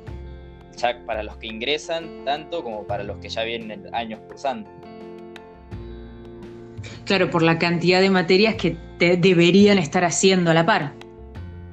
para 1.06 1.22
los 1.22 1.36
que 1.36 1.46
ingresan, 1.46 2.24
tanto 2.24 2.62
como 2.62 2.86
para 2.86 3.02
los 3.02 3.18
que 3.18 3.28
ya 3.28 3.42
vienen 3.42 3.92
años 3.94 4.20
cursando. 4.28 4.70
Claro, 7.04 7.30
por 7.30 7.42
la 7.42 7.58
cantidad 7.58 8.00
de 8.00 8.10
materias 8.10 8.54
que 8.54 8.76
te 8.98 9.16
deberían 9.16 9.78
estar 9.78 10.04
haciendo 10.04 10.50
a 10.50 10.54
la 10.54 10.64
par. 10.64 10.92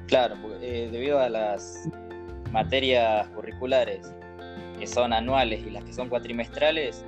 Claro, 0.06 0.36
eh, 0.60 0.88
debido 0.90 1.20
a 1.20 1.28
las 1.28 1.88
materias 2.52 3.28
curriculares 3.28 4.12
que 4.78 4.86
son 4.86 5.12
anuales 5.12 5.64
y 5.66 5.70
las 5.70 5.84
que 5.84 5.92
son 5.92 6.08
cuatrimestrales, 6.08 7.04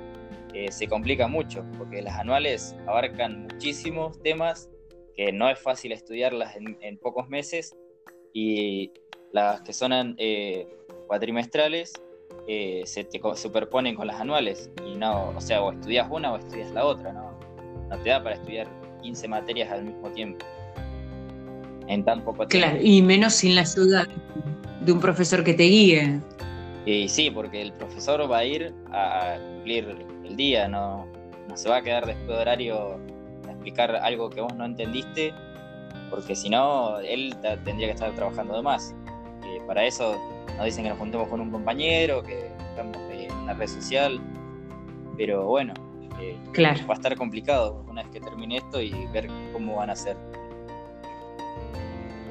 eh, 0.53 0.71
se 0.71 0.87
complica 0.87 1.27
mucho, 1.27 1.63
porque 1.77 2.01
las 2.01 2.17
anuales 2.17 2.75
abarcan 2.87 3.43
muchísimos 3.43 4.21
temas 4.23 4.69
que 5.15 5.31
no 5.31 5.49
es 5.49 5.59
fácil 5.59 5.91
estudiarlas 5.91 6.55
en, 6.55 6.97
pocos 6.97 7.29
meses 7.29 7.75
y 8.33 8.91
las 9.31 9.61
que 9.61 9.73
son 9.73 10.15
eh, 10.17 10.67
cuatrimestrales 11.09 11.91
eh, 12.47 12.83
se 12.85 13.03
te 13.03 13.19
superponen 13.35 13.95
con 13.95 14.07
las 14.07 14.21
anuales 14.21 14.69
y 14.85 14.95
no, 14.95 15.29
o 15.35 15.41
sea, 15.41 15.61
o 15.61 15.71
estudias 15.71 16.07
una 16.09 16.31
o 16.33 16.37
estudias 16.37 16.71
la 16.71 16.85
otra, 16.85 17.11
no, 17.11 17.37
no 17.89 17.97
te 17.97 18.09
da 18.09 18.23
para 18.23 18.35
estudiar 18.35 18.67
15 19.01 19.27
materias 19.27 19.71
al 19.71 19.85
mismo 19.85 20.09
tiempo. 20.11 20.45
En 21.87 22.05
tan 22.05 22.23
poco 22.23 22.45
tiempo. 22.45 22.67
Claro, 22.67 22.79
y 22.85 23.01
menos 23.01 23.33
sin 23.33 23.55
la 23.55 23.61
ayuda 23.61 24.07
de 24.81 24.91
un 24.91 24.99
profesor 24.99 25.43
que 25.43 25.55
te 25.55 25.63
guíe. 25.63 26.21
Y 26.85 27.09
sí, 27.09 27.31
porque 27.31 27.63
el 27.63 27.73
profesor 27.73 28.31
va 28.31 28.37
a 28.37 28.45
ir 28.45 28.73
a 28.91 29.37
cumplir 29.53 30.05
el 30.23 30.35
día, 30.35 30.67
no, 30.67 31.07
no 31.47 31.57
se 31.57 31.69
va 31.69 31.77
a 31.77 31.81
quedar 31.81 32.05
después 32.05 32.27
de 32.27 32.35
horario 32.35 32.99
a 33.47 33.51
explicar 33.51 33.95
algo 33.95 34.29
que 34.29 34.41
vos 34.41 34.53
no 34.53 34.65
entendiste, 34.65 35.33
porque 36.11 36.35
si 36.35 36.49
no, 36.49 36.99
él 36.99 37.35
tendría 37.65 37.87
que 37.87 37.93
estar 37.93 38.13
trabajando 38.13 38.55
de 38.55 38.61
más. 38.61 38.95
Y 39.43 39.59
para 39.67 39.85
eso 39.85 40.15
nos 40.57 40.65
dicen 40.65 40.83
que 40.83 40.89
nos 40.89 40.99
juntemos 40.99 41.27
con 41.27 41.41
un 41.41 41.51
compañero, 41.51 42.23
que 42.23 42.47
estamos 42.69 42.97
en 43.11 43.31
una 43.33 43.53
red 43.53 43.67
social, 43.67 44.19
pero 45.17 45.45
bueno, 45.45 45.73
eh, 46.21 46.37
claro. 46.51 46.79
va 46.87 46.93
a 46.93 46.97
estar 46.97 47.15
complicado 47.15 47.83
una 47.89 48.03
vez 48.03 48.11
que 48.11 48.19
termine 48.19 48.57
esto 48.57 48.81
y 48.81 48.93
ver 49.13 49.27
cómo 49.53 49.75
van 49.77 49.89
a 49.89 49.95
ser. 49.95 50.17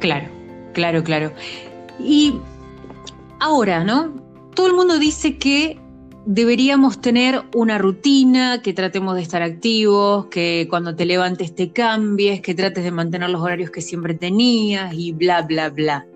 Claro, 0.00 0.28
claro, 0.72 1.02
claro. 1.02 1.32
Y 1.98 2.34
ahora, 3.40 3.84
¿no? 3.84 4.14
Todo 4.54 4.68
el 4.68 4.74
mundo 4.74 4.98
dice 4.98 5.38
que 5.38 5.78
deberíamos 6.26 7.00
tener 7.00 7.42
una 7.54 7.78
rutina, 7.78 8.60
que 8.62 8.72
tratemos 8.72 9.14
de 9.14 9.22
estar 9.22 9.42
activos, 9.42 10.26
que 10.26 10.66
cuando 10.68 10.94
te 10.94 11.06
levantes 11.06 11.54
te 11.54 11.72
cambies, 11.72 12.40
que 12.42 12.54
trates 12.54 12.84
de 12.84 12.90
mantener 12.90 13.30
los 13.30 13.40
horarios 13.40 13.70
que 13.70 13.80
siempre 13.80 14.14
tenías 14.14 14.92
y 14.92 15.12
bla, 15.12 15.42
bla, 15.42 15.70
bla 15.70 16.06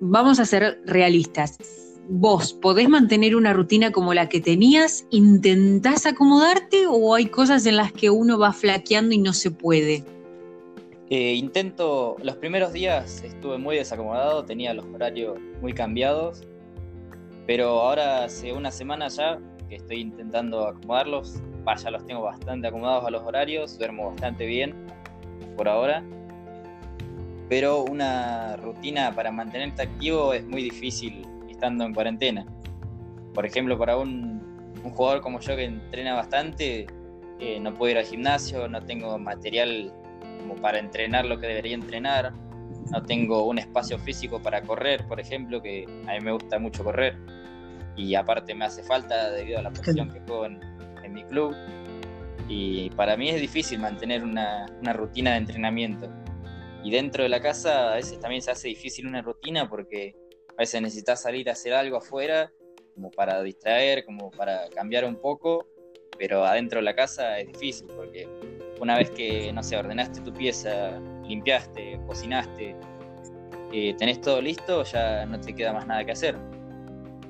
vamos 0.00 0.40
a 0.40 0.44
ser 0.44 0.80
realistas. 0.84 1.58
¿Vos 2.08 2.52
podés 2.52 2.88
mantener 2.88 3.34
una 3.34 3.52
rutina 3.52 3.90
como 3.90 4.14
la 4.14 4.28
que 4.28 4.40
tenías? 4.40 5.06
¿Intentás 5.10 6.06
acomodarte 6.06 6.86
o 6.88 7.14
hay 7.14 7.26
cosas 7.26 7.66
en 7.66 7.76
las 7.76 7.92
que 7.92 8.10
uno 8.10 8.38
va 8.38 8.52
flaqueando 8.52 9.14
y 9.14 9.18
no 9.18 9.32
se 9.32 9.50
puede? 9.50 10.04
Eh, 11.10 11.34
intento, 11.34 12.16
los 12.22 12.36
primeros 12.36 12.72
días 12.72 13.22
estuve 13.22 13.58
muy 13.58 13.76
desacomodado, 13.76 14.44
tenía 14.44 14.74
los 14.74 14.84
horarios 14.86 15.38
muy 15.60 15.72
cambiados, 15.72 16.42
pero 17.46 17.80
ahora 17.80 18.24
hace 18.24 18.52
una 18.52 18.70
semana 18.70 19.08
ya 19.08 19.38
que 19.68 19.76
estoy 19.76 20.00
intentando 20.00 20.66
acomodarlos, 20.66 21.40
ya 21.82 21.90
los 21.90 22.06
tengo 22.06 22.22
bastante 22.22 22.68
acomodados 22.68 23.04
a 23.04 23.10
los 23.10 23.22
horarios, 23.22 23.78
duermo 23.78 24.10
bastante 24.10 24.46
bien 24.46 24.74
por 25.56 25.68
ahora 25.68 26.04
pero 27.48 27.84
una 27.84 28.56
rutina 28.56 29.14
para 29.14 29.30
mantenerte 29.30 29.82
activo 29.82 30.32
es 30.32 30.44
muy 30.46 30.62
difícil 30.62 31.26
estando 31.48 31.84
en 31.84 31.94
cuarentena. 31.94 32.44
Por 33.34 33.46
ejemplo, 33.46 33.78
para 33.78 33.96
un, 33.96 34.44
jugador 34.94 35.20
como 35.20 35.40
yo 35.40 35.56
que 35.56 35.64
entrena 35.64 36.14
bastante, 36.14 36.86
eh, 37.40 37.58
no 37.60 37.74
puedo 37.74 37.92
ir 37.92 37.98
al 37.98 38.04
gimnasio, 38.04 38.68
no 38.68 38.82
tengo 38.82 39.18
material 39.18 39.92
como 40.40 40.54
para 40.56 40.78
entrenar 40.78 41.24
lo 41.24 41.40
que 41.40 41.48
debería 41.48 41.74
entrenar, 41.74 42.32
no 42.90 43.02
tengo 43.02 43.46
un 43.46 43.58
espacio 43.58 43.98
físico 43.98 44.40
para 44.40 44.62
correr, 44.62 45.06
por 45.06 45.18
ejemplo, 45.18 45.60
que 45.60 45.84
a 46.06 46.12
mí 46.12 46.20
me 46.20 46.32
gusta 46.32 46.58
mucho 46.58 46.84
correr 46.84 47.16
y 47.96 48.14
aparte 48.14 48.54
me 48.54 48.64
hace 48.66 48.82
falta 48.82 49.30
debido 49.30 49.58
a 49.58 49.62
la 49.62 49.70
posición 49.70 50.10
que 50.10 50.20
juego 50.20 50.46
en, 50.46 50.60
mi 51.08 51.22
club 51.24 51.54
y 52.48 52.90
para 52.90 53.16
mí 53.16 53.30
es 53.30 53.40
difícil 53.40 53.78
mantener 53.78 54.22
una 54.24 54.66
rutina 54.92 55.30
de 55.30 55.36
entrenamiento 55.38 56.10
y 56.86 56.90
dentro 56.92 57.24
de 57.24 57.28
la 57.28 57.42
casa 57.42 57.94
a 57.94 57.96
veces 57.96 58.20
también 58.20 58.40
se 58.40 58.52
hace 58.52 58.68
difícil 58.68 59.08
una 59.08 59.20
rutina 59.20 59.68
porque 59.68 60.14
a 60.50 60.54
veces 60.60 60.80
necesitas 60.80 61.20
salir 61.20 61.48
a 61.48 61.52
hacer 61.52 61.74
algo 61.74 61.96
afuera, 61.96 62.52
como 62.94 63.10
para 63.10 63.42
distraer, 63.42 64.04
como 64.04 64.30
para 64.30 64.68
cambiar 64.68 65.04
un 65.04 65.16
poco, 65.16 65.66
pero 66.16 66.44
adentro 66.44 66.78
de 66.78 66.84
la 66.84 66.94
casa 66.94 67.40
es 67.40 67.48
difícil 67.48 67.88
porque 67.88 68.28
una 68.80 68.96
vez 68.96 69.10
que, 69.10 69.52
no 69.52 69.64
sé, 69.64 69.76
ordenaste 69.76 70.20
tu 70.20 70.32
pieza, 70.32 71.00
limpiaste, 71.24 71.98
cocinaste, 72.06 72.76
eh, 73.72 73.96
tenés 73.98 74.20
todo 74.20 74.40
listo, 74.40 74.84
ya 74.84 75.26
no 75.26 75.40
te 75.40 75.56
queda 75.56 75.72
más 75.72 75.88
nada 75.88 76.04
que 76.04 76.12
hacer. 76.12 76.36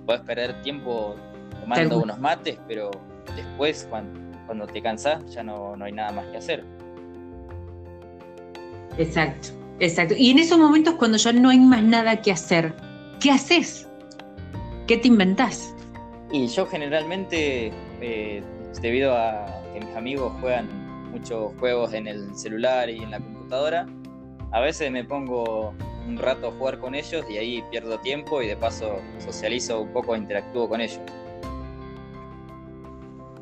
Puedes 0.05 0.21
perder 0.21 0.61
tiempo 0.61 1.17
tomando 1.63 2.03
unos 2.03 2.19
mates, 2.19 2.61
pero 2.69 2.91
después, 3.35 3.87
cuando, 3.89 4.21
cuando 4.45 4.67
te 4.67 4.83
cansás, 4.83 5.25
ya 5.33 5.43
no, 5.43 5.75
no 5.79 5.87
hay 5.87 5.93
nada 5.93 6.13
más 6.13 6.27
que 6.27 6.37
hacer. 6.37 6.76
Exacto, 8.99 9.49
exacto. 9.81 10.15
Y 10.17 10.31
en 10.31 10.39
esos 10.39 10.59
momentos 10.59 10.95
cuando 10.95 11.19
ya 11.19 11.33
no 11.33 11.51
hay 11.51 11.59
más 11.59 11.83
nada 11.83 12.21
que 12.23 12.33
hacer, 12.33 12.75
¿qué 13.21 13.31
haces? 13.31 13.89
¿Qué 14.87 14.97
te 14.97 15.09
inventás? 15.09 15.75
Y 16.33 16.47
yo 16.47 16.67
generalmente, 16.67 17.73
eh, 18.01 18.43
debido 18.81 19.15
a 19.15 19.47
que 19.73 19.81
mis 19.81 19.97
amigos 19.97 20.33
juegan 20.41 20.69
muchos 21.11 21.53
juegos 21.59 21.93
en 21.93 22.07
el 22.07 22.35
celular 22.37 22.91
y 22.91 23.03
en 23.03 23.11
la 23.11 23.21
computadora, 23.21 23.87
a 24.53 24.61
veces 24.61 24.91
me 24.91 25.05
pongo 25.05 25.75
un 26.07 26.17
rato 26.19 26.49
a 26.49 26.53
jugar 26.53 26.79
con 26.79 26.95
ellos 26.95 27.25
y 27.29 27.37
ahí 27.37 27.65
pierdo 27.71 27.99
tiempo 27.99 28.41
y 28.43 28.47
de 28.47 28.57
paso 28.57 28.97
socializo 29.19 29.83
un 29.83 29.93
poco 29.93 30.15
e 30.15 30.19
interactúo 30.19 30.69
con 30.69 30.81
ellos. 30.81 31.01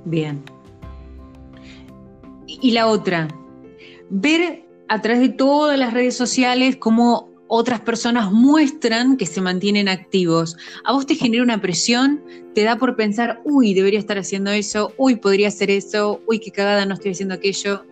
Bien. 0.05 0.43
Y 2.47 2.71
la 2.73 2.87
otra, 2.87 3.29
ver 4.11 4.65
a 4.89 5.01
través 5.01 5.21
de 5.21 5.29
todas 5.31 5.79
las 5.79 5.93
redes 5.93 6.17
sociales 6.17 6.77
cómo 6.77 7.35
otras 7.47 7.81
personas 7.81 8.33
muestran 8.33 9.17
que 9.17 9.27
se 9.27 9.41
mantienen 9.41 9.89
activos. 9.89 10.57
¿A 10.85 10.93
vos 10.93 11.07
te 11.07 11.15
genera 11.15 11.43
una 11.43 11.61
presión? 11.61 12.23
¿Te 12.55 12.65
da 12.65 12.77
por 12.77 12.97
pensar, 12.97 13.41
uy, 13.45 13.75
debería 13.75 13.99
estar 13.99 14.19
haciendo 14.19 14.51
eso, 14.51 14.93
uy, 14.97 15.17
podría 15.17 15.49
hacer 15.49 15.71
eso, 15.71 16.21
uy, 16.27 16.41
qué 16.41 16.51
cagada 16.51 16.87
no 16.87 16.95
estoy 16.95 17.13
haciendo 17.13 17.35
aquello? 17.35 17.85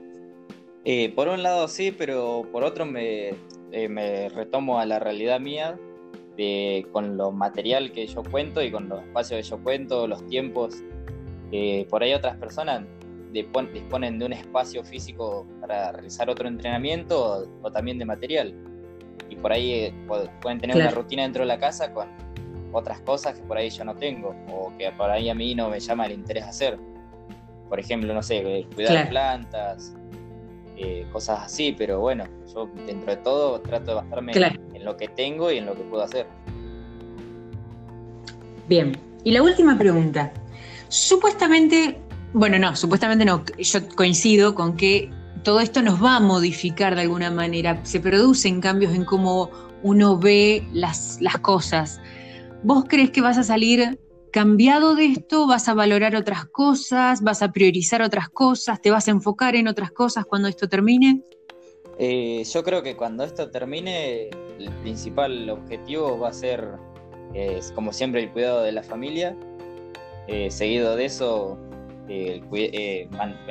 Eh, 0.85 1.13
por 1.15 1.29
un 1.29 1.43
lado 1.43 1.69
sí, 1.69 1.93
pero 1.97 2.47
por 2.51 2.65
otro 2.65 2.87
me, 2.87 3.35
eh, 3.71 3.89
me 3.89 4.29
retomo 4.31 4.79
a 4.79 4.87
la 4.87 4.99
realidad 4.99 5.39
mía, 5.39 5.79
de, 6.37 6.87
con 6.93 7.17
lo 7.17 7.31
material 7.31 7.93
que 7.93 8.07
yo 8.07 8.23
cuento 8.23 8.63
y 8.63 8.71
con 8.71 8.89
los 8.89 9.03
espacios 9.03 9.43
que 9.43 9.51
yo 9.51 9.63
cuento, 9.63 10.07
los 10.07 10.27
tiempos. 10.27 10.83
Eh, 11.53 11.87
por 11.91 12.03
ahí 12.03 12.15
otras 12.15 12.37
personas 12.39 12.85
disponen 13.33 14.19
de 14.19 14.27
un 14.27 14.33
espacio 14.33 14.85
físico 14.85 15.47
para 15.61 15.93
realizar 15.93 16.29
otro 16.29 16.49
entrenamiento 16.49 17.49
o, 17.63 17.71
también 17.73 17.99
de 17.99 18.05
material. 18.05 18.55
Y 19.29 19.37
por 19.37 19.53
ahí 19.53 19.73
eh, 19.73 19.95
pueden 20.41 20.61
tener 20.61 20.77
una 20.77 20.91
rutina 20.91 21.23
dentro 21.23 21.43
de 21.43 21.49
la 21.49 21.59
casa 21.59 21.93
con 21.93 22.09
otras 22.73 23.01
cosas 23.01 23.39
que 23.39 23.43
por 23.43 23.57
ahí 23.57 23.71
yo 23.71 23.85
no 23.85 23.95
tengo 23.95 24.35
o 24.51 24.73
que 24.77 24.91
por 24.93 25.11
ahí 25.11 25.29
a 25.29 25.35
mí 25.35 25.55
no 25.55 25.69
me 25.69 25.81
llama 25.81 26.07
el 26.07 26.13
interés 26.13 26.45
hacer. 26.45 26.79
Por 27.69 27.81
ejemplo, 27.81 28.13
no 28.13 28.23
sé, 28.23 28.39
eh, 28.39 28.67
cuidar 28.75 29.09
plantas, 29.09 29.95
eh, 30.77 31.07
cosas 31.13 31.45
así, 31.45 31.75
pero 31.77 32.01
bueno, 32.01 32.25
yo 32.53 32.69
dentro 32.87 33.15
de 33.15 33.17
todo 33.19 33.61
trato 33.61 33.93
de 33.93 33.95
basarme 33.95 34.33
en 34.75 34.85
lo 34.85 34.97
que 34.97 35.09
tengo 35.09 35.51
y 35.51 35.59
en 35.59 35.67
lo 35.67 35.75
que 35.75 35.83
puedo 35.83 36.03
hacer. 36.03 36.27
Bien, 38.69 38.93
y 39.25 39.33
la 39.33 39.43
última 39.43 39.79
pregunta. 39.79 40.33
Supuestamente, 40.89 42.02
bueno, 42.33 42.59
no, 42.59 42.75
supuestamente 42.77 43.25
no, 43.25 43.45
yo 43.59 43.89
coincido 43.95 44.55
con 44.55 44.77
que 44.77 45.11
todo 45.43 45.61
esto 45.61 45.83
nos 45.83 46.03
va 46.03 46.17
a 46.17 46.21
modificar 46.21 46.95
de 46.95 47.03
alguna 47.03 47.31
manera, 47.31 47.85
se 47.85 48.01
producen 48.01 48.61
cambios 48.61 48.95
en 48.95 49.05
cómo 49.05 49.51
uno 49.83 50.19
ve 50.19 50.67
las, 50.73 51.21
las 51.21 51.39
cosas. 51.39 52.01
¿Vos 52.63 52.85
crees 52.89 53.11
que 53.11 53.21
vas 53.21 53.39
a 53.39 53.43
salir 53.43 53.99
cambiado 54.33 54.95
de 54.95 55.07
esto? 55.07 55.47
¿Vas 55.47 55.69
a 55.69 55.75
valorar 55.75 56.15
otras 56.15 56.47
cosas? 56.47 57.23
¿Vas 57.23 57.43
a 57.43 57.53
priorizar 57.53 58.03
otras 58.03 58.29
cosas? 58.29 58.81
¿Te 58.81 58.91
vas 58.91 59.09
a 59.09 59.11
enfocar 59.11 59.57
en 59.57 59.69
otras 59.69 59.91
cosas 59.91 60.25
cuando 60.25 60.49
esto 60.49 60.69
termine? 60.69 61.23
Eh, 61.99 62.45
yo 62.45 62.63
creo 62.63 62.83
que 62.83 62.97
cuando 62.97 63.25
esto 63.25 63.51
termine, 63.51 64.31
el 64.59 64.71
principal 64.83 65.51
objetivo 65.51 66.19
va 66.19 66.29
a 66.29 66.33
ser, 66.33 66.67
como 67.75 67.93
siempre, 67.93 68.23
el 68.23 68.31
cuidado 68.31 68.63
de 68.63 68.73
la 68.73 68.83
familia. 68.83 69.37
Eh, 70.29 70.51
seguido 70.51 70.95
de 70.95 71.05
eso, 71.07 71.59
eh, 72.09 73.09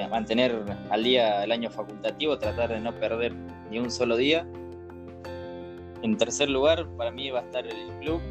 mantener 0.09 0.63
al 0.89 1.03
día 1.03 1.43
el 1.43 1.51
año 1.51 1.69
facultativo, 1.69 2.37
tratar 2.37 2.69
de 2.69 2.79
no 2.79 2.93
perder 2.99 3.33
ni 3.69 3.79
un 3.79 3.89
solo 3.89 4.17
día. 4.17 4.45
En 6.01 6.17
tercer 6.17 6.49
lugar, 6.49 6.87
para 6.97 7.11
mí 7.11 7.29
va 7.29 7.39
a 7.39 7.43
estar 7.43 7.65
el 7.65 7.89
club. 7.99 8.21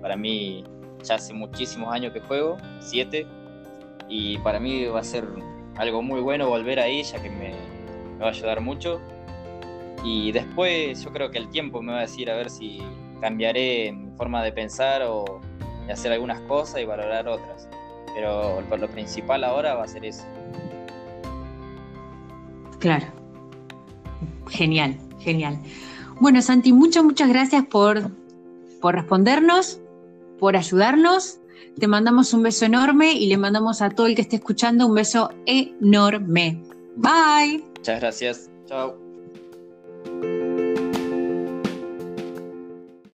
para 0.00 0.16
mí 0.16 0.64
ya 1.02 1.14
hace 1.16 1.32
muchísimos 1.32 1.92
años 1.92 2.12
que 2.12 2.20
juego, 2.20 2.56
siete, 2.80 3.26
y 4.08 4.38
para 4.38 4.60
mí 4.60 4.84
va 4.86 5.00
a 5.00 5.04
ser 5.04 5.24
algo 5.76 6.02
muy 6.02 6.20
bueno 6.20 6.48
volver 6.48 6.80
ahí, 6.80 7.02
ya 7.02 7.22
que 7.22 7.30
me, 7.30 7.54
me 8.14 8.18
va 8.20 8.26
a 8.26 8.30
ayudar 8.30 8.60
mucho. 8.60 9.00
Y 10.04 10.32
después 10.32 11.02
yo 11.02 11.12
creo 11.12 11.30
que 11.30 11.38
el 11.38 11.48
tiempo 11.50 11.82
me 11.82 11.92
va 11.92 11.98
a 11.98 12.02
decir 12.02 12.30
a 12.30 12.36
ver 12.36 12.50
si 12.50 12.80
cambiaré 13.20 13.92
mi 13.92 14.10
forma 14.16 14.42
de 14.42 14.52
pensar 14.52 15.02
o 15.02 15.40
de 15.86 15.92
hacer 15.92 16.12
algunas 16.12 16.40
cosas 16.42 16.80
y 16.80 16.84
valorar 16.84 17.26
otras. 17.28 17.68
Pero 18.16 18.62
lo 18.62 18.88
principal 18.88 19.44
ahora 19.44 19.74
va 19.74 19.84
a 19.84 19.88
ser 19.88 20.06
eso. 20.06 20.24
Claro. 22.80 23.06
Genial, 24.48 24.96
genial. 25.20 25.58
Bueno, 26.18 26.40
Santi, 26.40 26.72
muchas, 26.72 27.04
muchas 27.04 27.28
gracias 27.28 27.66
por, 27.66 28.10
por 28.80 28.94
respondernos, 28.94 29.80
por 30.38 30.56
ayudarnos. 30.56 31.40
Te 31.78 31.86
mandamos 31.88 32.32
un 32.32 32.42
beso 32.42 32.64
enorme 32.64 33.12
y 33.12 33.26
le 33.26 33.36
mandamos 33.36 33.82
a 33.82 33.90
todo 33.90 34.06
el 34.06 34.14
que 34.14 34.22
esté 34.22 34.36
escuchando 34.36 34.86
un 34.86 34.94
beso 34.94 35.28
enorme. 35.44 36.62
Bye. 36.96 37.62
Muchas 37.76 38.00
gracias. 38.00 38.50
Chao. 38.64 39.05